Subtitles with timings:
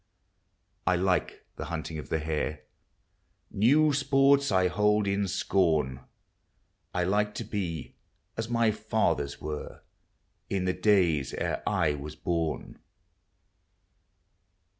[0.87, 2.61] I like the hunting of the hare;
[3.51, 5.99] New sports I hold in scorn.
[6.91, 7.93] I like to be
[8.35, 9.81] as my fathers were,
[10.49, 12.79] In the days ere I was horn.